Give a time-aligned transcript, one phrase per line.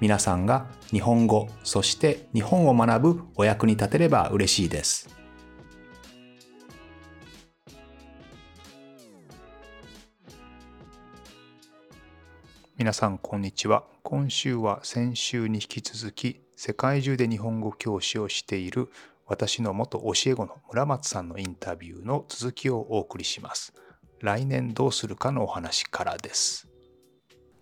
[0.00, 5.14] 皆さんが日本語そして日本を学ぶお役に立てれば嬉しいです。
[12.78, 13.84] 皆さんこんにちは。
[14.02, 18.90] 今週は先週に引き続き世界中で日本語教師をしている
[19.26, 23.74] 私の元教え子の村松さんのインタビューの続きをお送りします。
[24.20, 26.69] 来年どうするかのお話からです。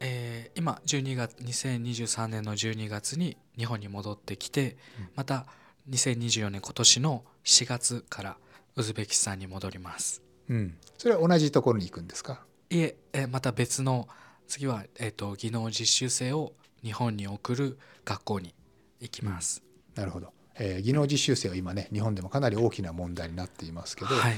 [0.01, 5.47] えー、今12月2023年の12月に日本に戻ってきて、うん、また
[5.91, 8.37] 2024年今年の4月から
[8.77, 10.23] ウズベキスタンに戻ります。
[10.49, 12.45] うん、それは同じところに行くんですか？
[12.71, 14.09] いええまた別の
[14.47, 16.53] 次は、えーと、技能実習生を
[16.83, 18.55] 日本に送る学校に
[19.01, 19.63] 行きます。
[19.97, 24.35] うん、なるほど、えー、技能実習生は今ね日本でもかなり大きな問題になっていますけど、はい、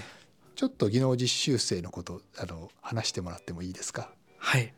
[0.56, 4.10] ちょっと技能実習生のことあの話してもらってもいいですか？
[4.38, 4.72] はい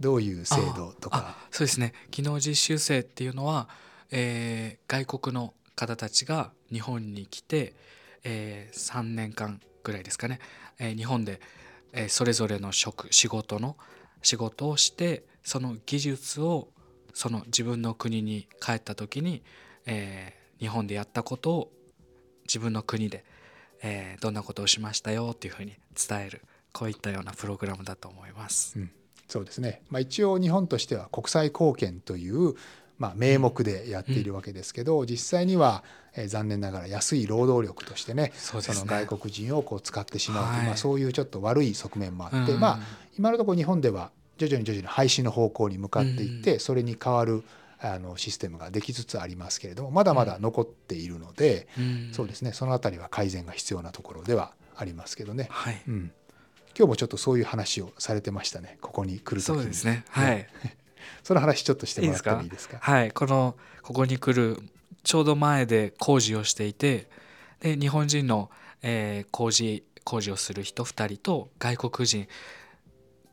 [0.00, 1.36] どういう制度とか？
[1.50, 1.92] そうですね。
[2.10, 3.68] 技能実習生っていうのは、
[4.10, 7.74] えー、外国の方たちが日本に来て、
[8.24, 10.40] えー、3年間ぐらいですかね、
[10.78, 11.40] えー、日本で、
[11.92, 13.76] えー、それぞれの職仕事の
[14.22, 16.68] 仕事をしてその技術を
[17.14, 19.42] その自分の国に帰った時に、
[19.86, 21.72] えー、日本でやったことを
[22.46, 23.24] 自分の国で、
[23.82, 25.74] えー、どんなことをしましたよっていうふうに
[26.08, 28.78] 伝えるこういったようなプログラムだと思います。
[28.78, 28.90] うん
[29.28, 32.54] そうですね、まあ、一応日本としては国際貢献という
[32.98, 35.84] まあ、名目でやっているわけですけど、うん、実際には、
[36.14, 42.78] えー、残念ながら安い労働力としてねそ、ね、の外国人をこう使ってしまうという、はい、まあ、そういうちょっと悪い側面もあって、うん、まあ、
[43.18, 47.44] 今のところ日本では徐々に徐々に廃止の方向に向かっていって、うん、それに代わる
[47.78, 51.68] あのシステムができつつありますけれどもまだまだ残っているので、
[52.12, 52.52] そうですね。
[52.54, 55.48] その辺りは改善が必要なところではありますけどね。
[55.50, 55.82] はい。
[55.86, 56.10] うん
[56.76, 58.76] 今日もちょっとそういう話をされてましたね。
[58.82, 59.56] ここに来る時に。
[59.58, 60.04] そうですね。
[60.10, 60.46] はい。
[61.24, 62.78] その話ちょっとしてもらってもいいですか？
[62.80, 63.12] はい。
[63.12, 64.60] このここに来る
[65.02, 67.08] ちょうど前で工事をしていて
[67.60, 68.50] で日本人の、
[68.82, 72.28] えー、工事工事をする人2人と外国人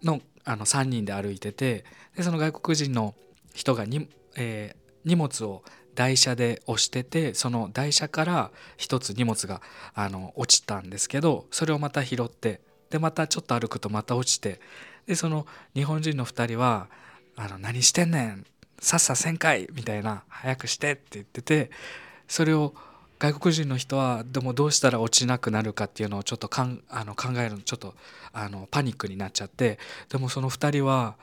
[0.04, 3.16] のあの3人で歩いててでその外国人の
[3.54, 5.64] 人がに、えー、荷物を
[5.96, 9.62] 台車で押しててその台車から一つ荷物が
[9.94, 12.62] あの落ちたんですけどそれをまた拾って
[12.94, 14.60] でまたちょっと歩くとまた落ちて
[15.08, 16.90] でその日本人の2人は
[17.36, 18.46] 「あの何してんねん
[18.80, 21.72] さっさせんかい」みたいな「早くして」って言ってて
[22.28, 22.76] それを
[23.18, 27.96] 外国人の人はでもどうしたら落ちなくなるかっていうのをちょっとかんあの考えるのちょっと
[28.32, 29.80] あのパニックになっちゃって
[30.10, 31.16] でもその2人は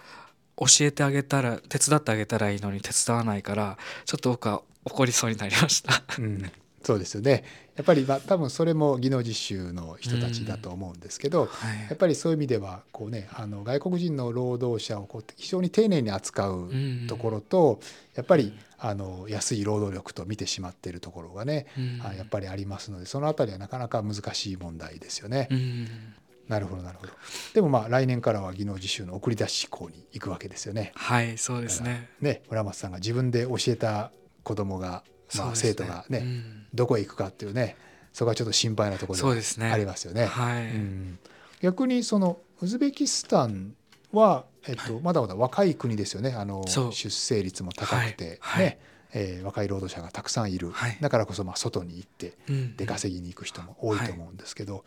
[0.56, 6.02] 教えてあげたら手伝ってあげたらいいのに手伝わないからちょっと僕は怒りそうになりました。
[6.19, 6.50] うん、
[6.83, 7.45] そうですよね
[7.77, 16.71] やっぱりまあ多分それも技能実習の人たちだと思うんですけど、うんはい、やっぱりそういう意味ではこう、ね、あの外国人の労働者をこう非常に丁寧に扱う
[17.09, 17.79] ところと、うん、
[18.15, 25.49] やっぱりあの安い労働力と見てしまっているところがね、うん、やっぱりありますのでその辺りはなかなか難しい問題ですよね。
[26.49, 27.12] なるほどなるほど。
[27.55, 30.93] でもまあ来年からは技能実習の送り出し校に行くわけですよね。
[30.97, 32.11] はいそうですね。
[32.21, 34.11] ね村松さんが自分で教えた
[34.43, 35.05] 子供が
[35.37, 37.77] まあ、生徒がね、うん、どこへ行くかっていうね
[38.13, 40.23] そこはちょっと心配なところでありますよね。
[40.23, 40.65] ねはい。
[40.65, 41.19] うん、
[41.61, 43.75] 逆にそのウズベキスタン
[44.13, 46.35] は、えっと、まだまだ若い国ですよね。
[46.37, 48.79] あの出生率も高くて、はい、ね。
[49.13, 52.35] えー、若い労働者がたくさんいる、はい、だからこそまあ外に行って
[52.77, 54.83] 出稼ぎに行く人も多いと思うんですけど、はい、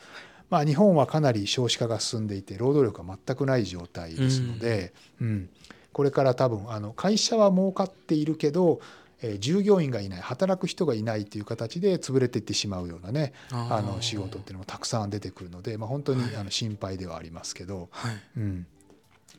[0.49, 5.49] まあ、日本はかなり少子化が進んでいて労働力が全くない状態ですので、うん、うん、
[5.91, 9.02] これから多分あの会社は儲かっているけどえ
[9.39, 18.67] 従業員がいない働く人がいないという形で潰れていってしまうようなねあの仕事っていうのもたくさん出てくるので、まあ、本当にあの心配ではありますけど、はい、うん、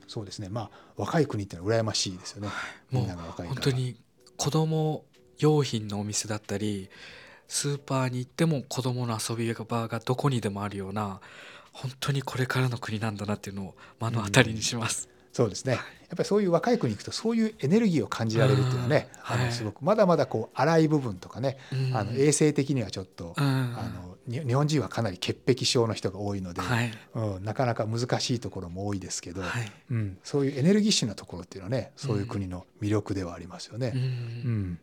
[0.08, 0.48] そうですね。
[0.48, 2.48] まあ若い国ってのは羨ましいですよね、
[2.90, 3.60] みんなが若いから。
[3.62, 3.96] 本当に
[4.36, 5.04] 子供
[5.38, 6.88] 用品のお店だったり
[7.48, 11.20] スーパーに行っても子供の遊び場がどこにでもあるような
[11.72, 15.08] 本当にこれからの国なんだなっていうのを目の当たりにします。
[15.08, 15.72] うんそうですね。
[15.72, 15.80] やっ
[16.16, 21.58] ぱりそういう若い国行くとそういうエネルギーを感じられるっていうのはねあのすごくまだまだこう荒い部分とかね、
[21.92, 26.62] あの衛生的にはちょっと、あの日本人はかなり潔癖症の人が多いので、
[27.14, 29.42] うん、なかなか難しいところも多いですけど、
[29.90, 33.92] うん、そういうエネルギッシュなところっていうのはねそういう国の魅力ではありますよね。
[33.96, 34.78] うん。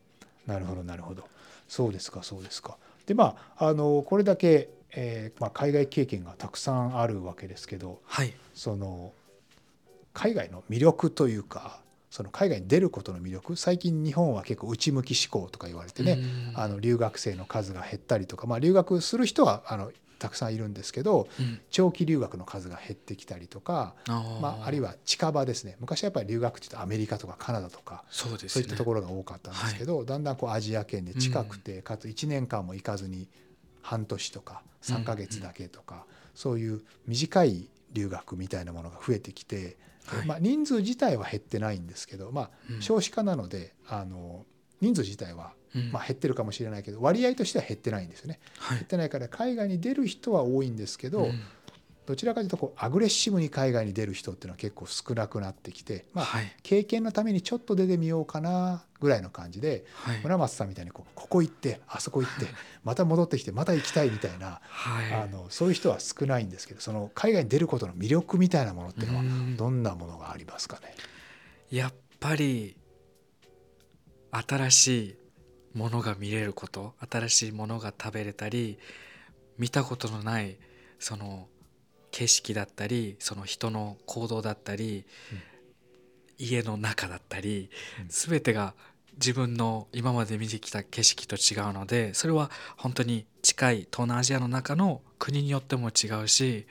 [0.47, 1.23] なるほどなるほど。
[1.69, 2.77] そうですかそうですか。
[3.05, 9.13] でまああのこれだけ、えーまあ、海外経験がたくさんあるわけですけど、はい、その
[10.13, 16.19] 海外の魅力というかその海外に出ることの魅力最近日本は結構内向き思考とか言われてね
[16.55, 23.95] あの留学生の数が減ったりとか、まあ、留学する人はあのたくさんいるんですけど、うん、長期留学の数が減ってきたりとか
[24.39, 25.77] まあ、あるいは近場ですね。
[25.79, 33.27] 昔はやっぱり留学っていうとアメリカとかカナダとかそう、ね,、いったところが多かったんですけど、はい、だんだんこうアジア圏で近くて、うん、かつ1年間も行かずに
[33.81, 36.05] 半年とか3ヶ月だけとか、うんうん、
[36.35, 39.77] そういう短い留学みたいなものが増えてきて、
[40.17, 42.49] はい、まあ、人数自体は減ってないんですけど、まあ、
[42.79, 44.45] 少子化なのであの
[44.81, 45.53] 人数自体は
[45.91, 48.39] まあ、減ってるかもしれないけど割合としては減ってないんですよね。
[48.59, 51.41] はい、減ってないから海外に出る人は多いんですけど、うん、
[52.05, 56.25] どちらかというとこうアグレッシブに海外に出る人っていうのは結構少なくなってきて、まあ、
[56.61, 62.45] 経験のためにちょっと出てみようかなぐらいの感じで、はい、村松さんみたいにこうここ行ってあそこ行って
[62.85, 69.23] また戻ってきてまた行きたいみたいな、はい、あのそういう人は少ないんですけどその海外に出ることの魅力みたいなものっていうのは
[69.57, 70.95] どんなものがありますかね？
[71.71, 72.77] やっぱり
[74.31, 75.15] 新しい
[75.73, 78.77] ものが見れること新しいものが食べれたり
[79.57, 80.57] 見たことのない
[80.99, 81.47] その
[82.11, 85.39] 景色だったりその人の行動だったり、うん、
[86.37, 87.69] 家の中だったり、
[88.01, 88.73] うん、全てが
[89.15, 96.65] 自分の今まで見てきた景色と違うのでそれは本当に近い東南アジアの中の国によっても違うし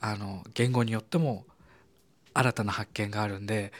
[0.00, 1.44] あの言語によっても
[2.34, 3.72] 新たな発見があるんで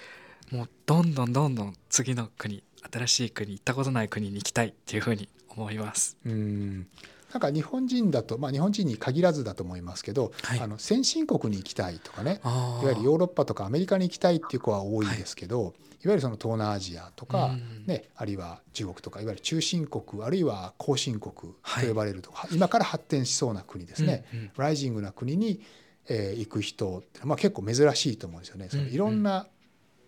[0.51, 6.17] もうどんどんどんどん次の国新しい国行ったことない国に行きたいっていうふうに思います。
[6.25, 6.87] うん
[7.33, 15.75] なんか日本人だと、まあ、日本人に限らずだと思いますけど、はい、あの先進国に行きたいとかねいわゆるヨーロッパとかアメリカに行きたいっていう子は多いですけど、はい、いわ
[16.05, 17.51] ゆるその東南アジアとか、
[17.87, 25.61] ね、あるいは中国とかいわゆる中心国あるいは後進国と呼ばれると、はい、今から発展しそうな国ですね、うんうん、ライジングな国に、
[26.09, 28.69] えー、行く人ってまあ、結構珍しいと思うんですよね。
[28.71, 29.47] そのいろんな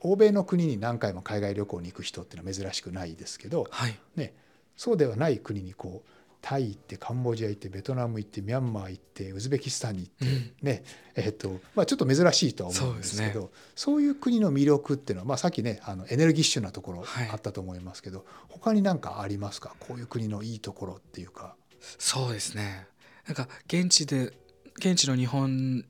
[0.00, 4.32] 欧米の国に何回も海外旅行に行く人っていうのは珍しくないですけど、はい、ね、
[4.76, 6.10] そうではない国にこう
[6.40, 10.84] タイ行ってカンボジア行ってベトナム行ってミャンマー行ってウズベキスタンに行って、ね、
[11.16, 19.74] うん、えっとまあ、ちょっと珍しいとは思うんですけどそう、ね,、いう国の魅力っていうのは、まあ、さっきねあのエネルギッシュなところあったと思いますけど、はい、他に何かありますか？
[19.80, 21.56] こういう国のいいところっていうか。
[21.98, 22.86] そうですね。
[23.26, 24.32] なんか現地で
[24.76, 25.84] 現地の日本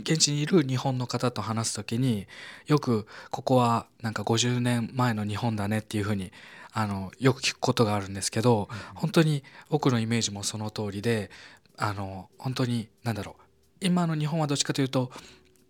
[0.00, 2.26] 現地にいる日本の方と話す時に
[2.66, 6.32] よくここはなんか50年前の日本だねっていうふうに
[6.72, 11.30] あのよく聞くことがあるんですけど本当に僕のイメージもその通りで
[11.76, 13.42] あの本当に何だろう
[13.80, 15.10] 今の日本はどっちかというと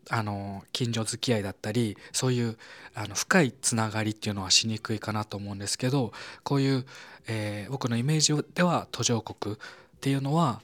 [0.09, 2.57] あの近所付き合いだったりそういう
[2.95, 6.13] あの深いつながりっていうのはしにくいかなと思うんですけど
[6.45, 6.87] こういう、
[7.27, 9.59] えー、僕のイメージでは途上国っ
[10.01, 10.61] ていうのは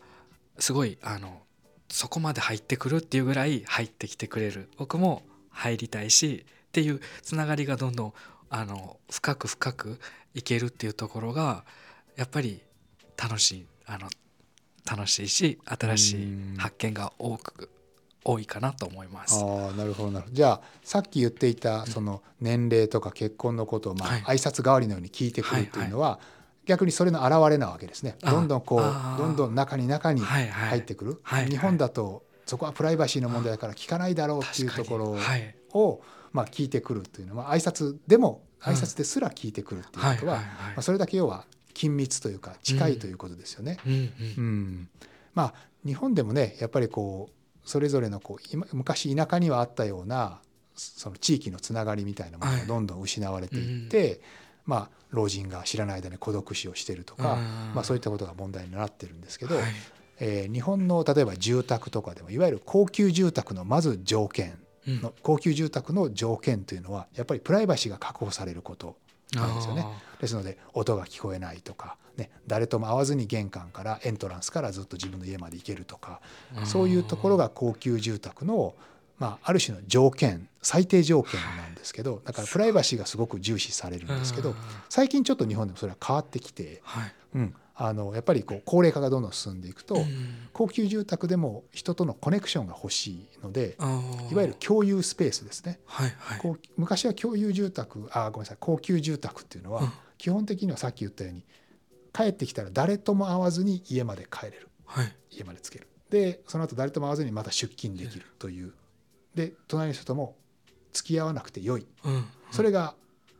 [0.58, 1.42] すごいあの
[1.92, 4.70] そこまで入ってくるっていうぐらい入ってきてくれる。
[4.78, 8.12] 僕も入りたいしっていうつながりがどんどん
[8.48, 10.00] あの深く深く
[10.32, 11.66] いけるっていうところが
[12.16, 12.62] やっぱり
[13.22, 13.66] 楽しい。
[13.84, 14.08] あの
[14.88, 17.68] 楽しいし新しい発見が多く
[18.24, 19.44] 多いかなと思います。
[19.44, 20.34] あなるほどなるほど。
[20.34, 28.16] じゃあさっき言っていたその年齢とか結婚のことをまあ挨拶代わりのように聞いてくるっていうのは、はいはいはい逆にそれの表れなわけですね。
[28.20, 35.16] どんどんこうどんどん中に中に入ってくる、はいはい、日本だとそこはプライバシーの問題だから聞かないだろうっていうところ
[35.72, 36.02] を、
[36.32, 40.44] まあ、聞いてくるというのは、まあ、挨拶でも挨拶ですら聞いてくるっていうことは、ま
[40.76, 43.78] あ、それだけ要は緊密というか近いということですよね。
[43.86, 44.88] うん、うん、
[45.34, 45.54] まあ
[45.84, 50.40] 日本でもねやっぱりこうそれぞれのこう昔田舎にはあったような
[50.74, 54.20] その地域のつながりみたいなものがどんどん失われていって、
[54.64, 57.36] まあ、老人が知らない間に孤独死をしているとか、
[57.74, 59.64] まあ、そういったことが問題になってるんですけど、はい、
[60.20, 68.96] えー、日本の例えば住宅とかでもいわゆる高級住宅のまず条件の、うん、高級住宅の条件というのはやっぱりプライバシーが確保されること
[69.34, 69.86] なんですよね。
[70.20, 76.20] ですので音が聞こえないとか、ね、誰とも会わずに玄関からエントランスからずっと自分の家まで行けるとか
[76.64, 78.74] そういうところが高級住宅の
[79.22, 84.56] まあ、ある種の条件最低条件なんですけどだからプライバシーがすごく重視されるんですけど
[84.88, 86.82] 最近ちょっと日本でもそれは変わってきて、
[87.32, 89.96] うん、あのやっぱりこう高齢化がどんどん進んでいくと
[90.52, 93.76] 高級住宅でも人とのコネクションが欲しいので
[94.32, 101.44] いわゆる共有スペースですね、はいはい、昔は共有住宅あごめんなさい高級住宅っていうのは基本的にはさっき言ったように
[102.12, 105.86] 帰ってきたら誰とも会わずに家まで帰れる、はい、家までつける。
[106.10, 108.74] でその後誰とも会わずにまた出勤できるという
[109.34, 110.36] で隣の人とも
[110.92, 112.94] 付き合わなくてよい、うんそれが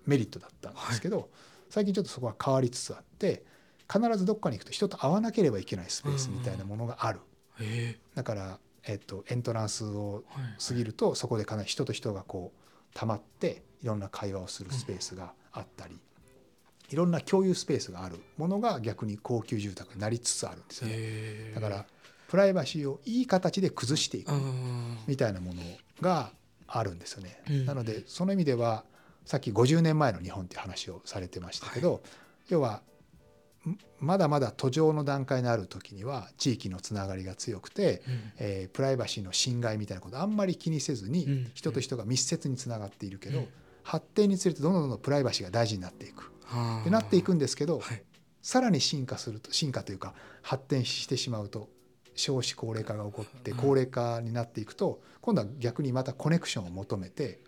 [0.07, 1.27] メリットだったんですけど、はい、
[1.69, 3.45] 最近ちょっとそこは変わりつつあって
[3.93, 7.21] 必ずどっかに行くと人と会わなければいけないスペースみたいなものがある、
[7.61, 7.67] うん。
[7.67, 10.25] うん、だから、えっと、エントランスを
[10.67, 15.99] 過ぎると、そこでかなり人と人がこう溜まっていろんな会話をするスペースがあったり、
[16.89, 21.53] いろんな共有スペースがあるものが逆に高級住宅になりつつあるんですよね。
[21.55, 21.87] だから
[22.33, 24.33] プライバシーをいい形で崩していく
[25.07, 25.61] みたいなもの
[26.01, 26.31] が
[26.67, 27.39] あるんですよね。
[27.67, 28.85] なのでその意味では
[29.27, 32.01] さっき50年前の日本って話をされてましたけど、はい、
[32.49, 32.81] 要は
[34.01, 43.49] まだまだ途上の段階にある時には地域のつながりが強くて、うん、えー、プライバシーの侵害みたいなことあんまり気にせずに人と人が密接につながっているけど、うん、
[43.83, 46.33] 発展につれてどんどんどんプライバシーが大事になっていく。
[46.85, 48.03] でなっていくんですけど、はい、
[48.41, 51.69] さらに進化すると進化というか発展してしまうと
[52.14, 57.40] 少子高齢化が起こって高齢化になっていくと今度は逆にまたコネクションを求めて、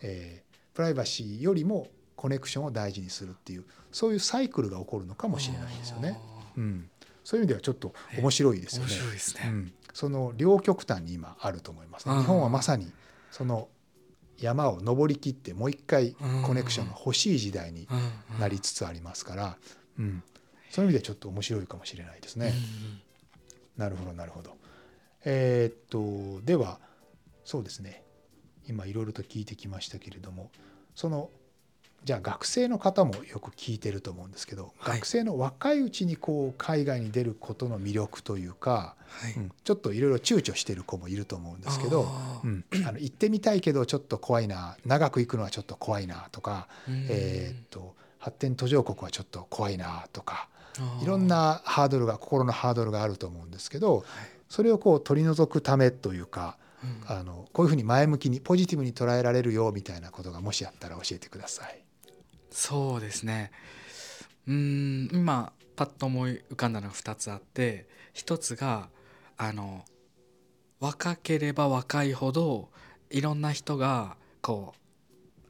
[0.00, 6.18] えー、プライバシーよりもコネクションを大事にするっていうそういうサイクルが起こるのかもしれないですよね。
[6.56, 6.90] うん、
[7.22, 8.90] そういう意味ではちょっと面白いですよね。
[8.90, 12.92] 面白いですね、うん、その両極端に今あると思います、ね、日本はまさに
[13.30, 13.68] その
[14.38, 17.88] 山を登りきってもう一回コネクションが欲しい時代に
[18.38, 19.56] なりつつありますから、
[19.98, 20.22] うん、
[20.70, 22.52] そういう意味でちょっと面白いかもしれないですね。
[23.78, 24.56] なるほどなるほど。
[25.24, 26.78] えー、っとでは
[27.44, 28.02] そうですね。
[28.66, 30.50] 今いろいろと聞いてきましたけれども
[30.94, 31.30] その
[32.04, 39.32] じゃあ学生の方もよく聞いてると思うんですけど、はい、学生の若いうちにこう海外に出ることの魅力というか、はい。
[39.32, 42.06] うん、ちょっといろいろ躊躇してる子もいると思うんですけど、
[42.44, 50.48] うん、あの行ってみたいけどちょっと怖いな長く行くのはちょっと怖いなとか、えー、っと発展途上国はちょっと怖いなとか
[51.02, 54.04] いろんなハードルが心のハードルがあると思うんですけど、はい、
[54.48, 61.82] それをこう取り除くためというか、うん、あのこういうふうに前向きにポジティブに捉えられるよみたいなことがもしあったら教えてください。
[62.50, 63.50] そうですね。
[64.46, 68.88] うん今パッと思い浮かんだのが2つあって1つが
[69.36, 69.84] あの
[70.80, 72.70] 若ければ若いほど
[73.10, 74.78] いろんな人がこう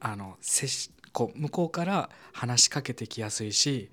[0.00, 3.90] あの接しこう向こうから話しかけてきやすいし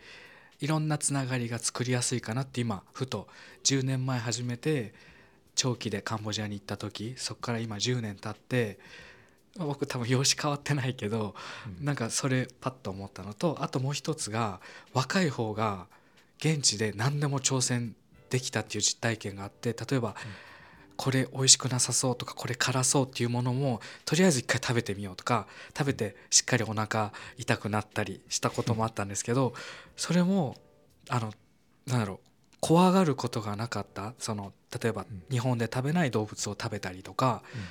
[0.60, 3.28] いろんなつながりが作りやすいかなって今ふと
[3.64, 4.94] 10年前初めて
[5.56, 8.80] 長期でカンボジアに行った時そこから今10年経って
[9.58, 11.34] 僕多分容姿変わってないけど、
[11.80, 14.60] うん、なんかそれパッと思ったのとあともう一つが
[14.94, 15.88] 若い方が
[16.40, 17.96] 現地で何でも挑戦
[18.30, 20.16] できたっていう実体験があって例えば、うん、
[20.98, 25.48] これ美味しくなさそうとかこれ辛そうっていうものもとりあえず一回食べてみようとか
[25.78, 29.54] 食べてしっかりお腹痛くなったりしたこともあったんですけど、
[29.96, 30.56] それも
[31.10, 31.34] あの
[31.88, 32.28] なんだろう
[32.60, 34.14] 怖がることがなかった。
[34.18, 37.44] その例えば日本で食べない動物を食べたりとか。
[37.54, 37.62] うん。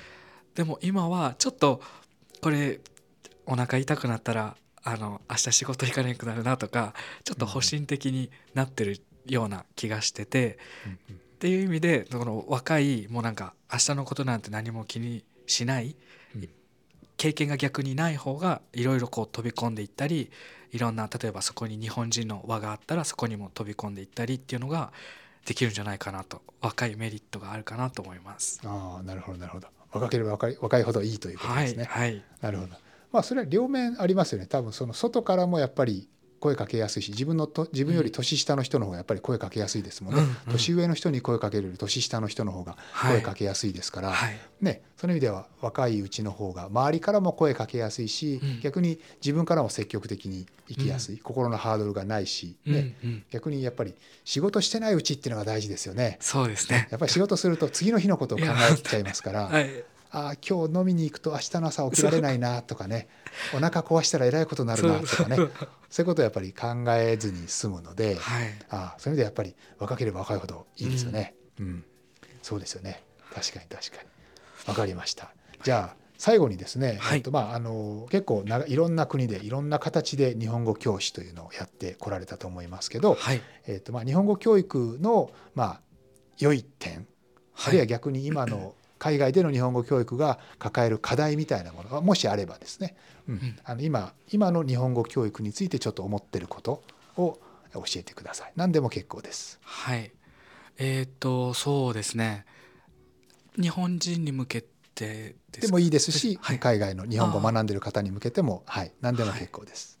[0.55, 1.81] でも今はちょっと
[2.41, 2.79] これ
[3.45, 6.93] お腹痛くなったらあの明日仕事行かなくなるなとか
[7.25, 10.57] ちょっと保身的になってるような気がしてて、
[11.35, 15.97] っていう意味でこの若いもうなんか明日のことなんて何も気にしない、
[17.17, 20.31] 経験が逆にない方がいろいろこう飛び込んでいったり
[20.71, 24.93] いろんな例えばそこに日本人の輪があったらそこにも飛び込んでいったりっていうのが
[25.45, 28.61] できるんじゃないかなと若いメリットがあるかなと思います。
[28.63, 31.83] あなるほどなるほど若ければ若い若いほどいいということですね。
[31.83, 32.75] はい、はい、なるほど。
[33.11, 34.47] まあそれは両面ありますよね。
[34.47, 56.17] 多分その外からもやっぱり声かけやすいし自分のと自分より年下の人の方がやっぱり声かけやすいですもんね、うんうん、年上の人に声かけるより年下の人の方が声かけやすいですから、はい、ね、その意味では若いうちの方が周りからも声かけやすいし、うん、逆に自分からも積極的に生きやすい、うん、心のハードルがないし、ね、うんうん、逆にやっぱり仕事してないうちっていうのが大事ですよね。
[56.19, 56.87] そうですね。
[56.91, 59.45] やっぱり仕事すると次の日のことを考えちゃいますから。
[59.49, 59.83] はい
[60.17, 63.09] あ今日飲みに行くと明日の朝起きられないなとかね
[63.53, 65.35] お腹壊したらえらいことになるなとかね。
[65.89, 71.35] そういうことをやっぱり考えずに済むので、はい、あそういう意味でやっぱり若ければ若いほどいいですよね。
[71.59, 71.83] うん、うん、
[72.41, 73.03] そうですよね。
[73.33, 74.09] 確かに確かに。
[74.65, 75.33] 分かりました。
[75.63, 85.81] じゃあ最後にですね、はい、えっとまあ、あの結構ないろんな国でいろんな形で日本語教師というのをやってこられたと思いますけど、はい、えっとまあ、日本語教育の、まあ、
[86.39, 87.05] 良い点、
[87.65, 92.95] あるいは逆に今の海外での日本語教育が抱える課題みたいなものがもしあればですね、
[93.29, 96.81] うん、あの今今の日本語教育についてちょっと思ってること
[97.15, 97.37] を
[97.75, 98.53] 教えてください。
[98.55, 99.59] 何でも結構です。
[99.61, 100.11] はい。
[100.79, 102.45] えー、っとそうですね。
[103.61, 108.91] 日本人に向けてでもいいですし、はい、海外の日本語を学んでる方に向けてもはい。
[109.01, 109.99] 何でも結構です、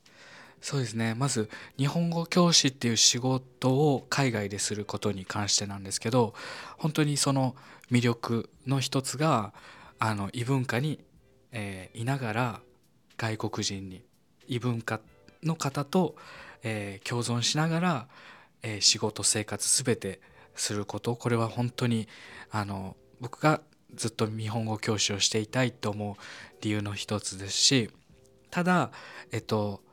[0.65, 1.13] そうですね。
[1.13, 6.33] まず日本語教師っていう仕事を海外ですることに関してなんですけど
[6.79, 7.55] 本当にその
[7.91, 9.53] 魅力の一つが
[9.99, 11.05] あの異文化に、
[11.51, 12.61] えー、いながら
[13.15, 14.01] 外国人に
[14.47, 15.01] 異文化
[15.43, 16.15] の方と、
[16.63, 18.07] えー、共存しながら、
[18.63, 20.19] えー、仕事生活全て
[20.55, 21.15] すること。
[21.15, 22.07] これは本当に
[22.49, 23.61] あの僕が
[23.93, 26.15] ずっと日本語教師をしていたいと思う
[26.61, 27.91] 理由の一つですし
[28.49, 28.89] ただ
[29.31, 29.84] えっと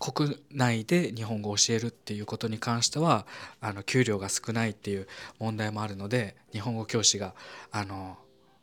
[0.00, 3.26] 国内で日本語を教えるっていうことに関しては
[3.60, 5.06] あの給料が少ないっていう
[5.38, 7.34] 問題もあるので日本語教師が
[7.70, 8.16] あの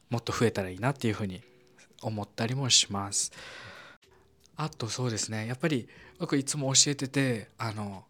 [0.09, 1.41] もっと増えたらいいなっていうふうに
[2.01, 3.31] 思ったりもします。
[4.55, 8.03] あとそうですねやっぱり僕いつも教えててあの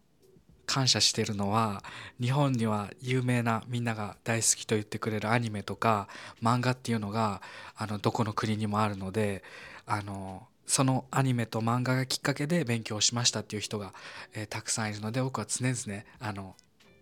[0.64, 1.82] 感謝してるのは
[2.20, 6.08] 日本には有名なみんなが大好きと言ってくれるアニメとか
[6.42, 7.42] 漫画っていうのが
[7.76, 9.42] あのどこの国にもあるので
[9.86, 13.94] あのそのアニメと漫画がきっかけで勉強しましたっていう人が、
[14.34, 16.54] えー、たくさんいるので僕は常々あの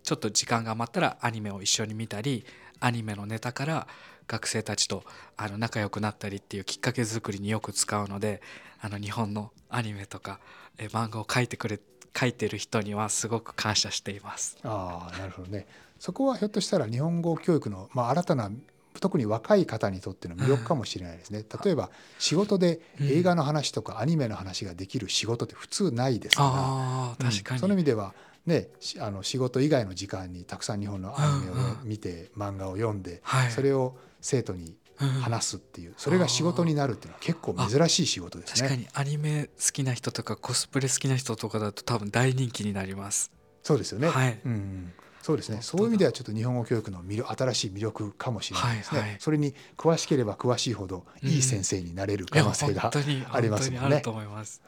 [0.03, 2.45] ちょっと時間が余ったらアニメを一緒に見たり
[2.79, 3.87] アニメのネタから
[4.25, 5.03] 学生たちと
[5.35, 8.41] あの仲良くなったりっていうきっかけ作りによく使うので
[8.79, 10.39] あの日本のアニメとか、
[10.77, 11.79] えー、漫画を描いてくれ
[12.17, 14.57] 書いてる人にはすごく感謝しています。
[14.63, 15.67] あなるほどね
[15.99, 18.49] そこはひょっとしたら日本語教育の、まあ、新たな
[18.99, 21.43] 特に若い方にとっての魅力かもしれないですね。
[21.63, 28.13] 例えば仕事で映画の話とかアニメの話ができる仕事って普通ないですから、確かに、その意味では
[28.45, 38.67] ね、あの仕事以外の時間にたくさん日本のアニメを見て、漫画を読んで、それを生徒に話すっていう、それが仕事になるっていうのは結構珍しい仕事ですね。
[38.67, 43.31] 確かにアニメ好きな人とかコスプレ好きな人とかだと多分大人気になります。
[43.63, 44.07] そうですよね。
[44.07, 44.39] はい。
[44.45, 44.93] うん。
[45.27, 52.89] そうですねそういう意味ではちょっと日本語教育の魅力新しい魅力かもしれないですね、はいはい、それに詳しければ詳しいほどいい先生になれる可能性が
[53.33, 54.01] ありますもんね。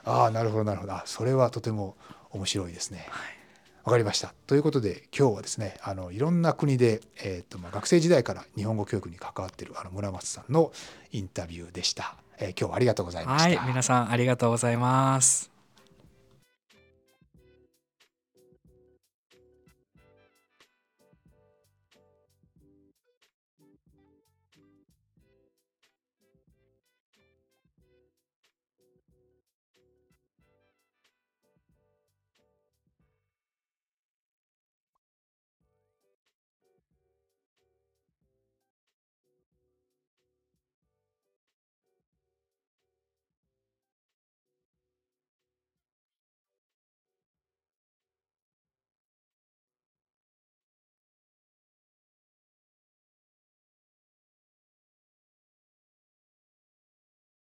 [0.04, 1.96] ああなるほどなるほどそれはとても
[2.32, 3.08] 面白いですね。
[3.10, 3.40] はい
[3.86, 4.34] わかりました。
[4.46, 10.74] ということで今日はですねあのいろんな国で、えーとまあ、学生時代から日本語教育に関わっているあの村松さんの
[11.12, 12.16] インタビューでした。
[12.38, 13.60] えー、今日はありがとうございました。
[13.62, 15.59] はい、皆さんありがとうございます。